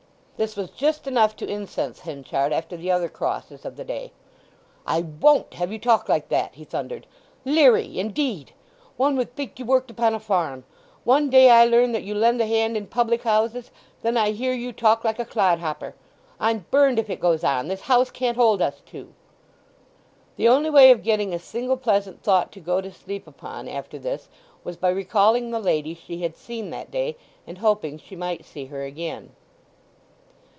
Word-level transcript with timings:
This 0.43 0.55
was 0.57 0.71
just 0.71 1.05
enough 1.05 1.35
to 1.35 1.47
incense 1.47 1.99
Henchard 1.99 2.51
after 2.51 2.75
the 2.75 2.89
other 2.89 3.09
crosses 3.09 3.63
of 3.63 3.75
the 3.75 3.83
day. 3.83 4.11
"I 4.87 5.01
won't 5.01 5.53
have 5.53 5.71
you 5.71 5.77
talk 5.77 6.09
like 6.09 6.29
that!" 6.29 6.55
he 6.55 6.63
thundered. 6.65 7.05
"'Leery,' 7.45 7.99
indeed. 7.99 8.53
One 8.97 9.15
would 9.17 9.35
think 9.35 9.59
you 9.59 9.65
worked 9.65 9.91
upon 9.91 10.15
a 10.15 10.19
farm! 10.19 10.63
One 11.03 11.29
day 11.29 11.51
I 11.51 11.65
learn 11.65 11.91
that 11.91 12.01
you 12.01 12.15
lend 12.15 12.41
a 12.41 12.47
hand 12.47 12.75
in 12.75 12.87
public 12.87 13.21
houses. 13.21 13.69
Then 14.01 14.17
I 14.17 14.31
hear 14.31 14.51
you 14.51 14.73
talk 14.73 15.03
like 15.03 15.19
a 15.19 15.25
clodhopper. 15.25 15.93
I'm 16.39 16.65
burned, 16.71 16.97
if 16.97 17.07
it 17.07 17.19
goes 17.19 17.43
on, 17.43 17.67
this 17.67 17.81
house 17.81 18.09
can't 18.09 18.35
hold 18.35 18.63
us 18.63 18.81
two." 18.83 19.13
The 20.37 20.47
only 20.47 20.71
way 20.71 20.89
of 20.89 21.03
getting 21.03 21.35
a 21.35 21.37
single 21.37 21.77
pleasant 21.77 22.23
thought 22.23 22.51
to 22.53 22.59
go 22.59 22.81
to 22.81 22.91
sleep 22.91 23.27
upon 23.27 23.67
after 23.69 23.99
this 23.99 24.27
was 24.63 24.75
by 24.75 24.89
recalling 24.89 25.51
the 25.51 25.59
lady 25.59 25.93
she 25.93 26.23
had 26.23 26.35
seen 26.35 26.71
that 26.71 26.89
day, 26.89 27.15
and 27.45 27.59
hoping 27.59 27.99
she 27.99 28.15
might 28.15 28.43
see 28.43 28.65
her 28.65 28.81
again. 28.81 29.35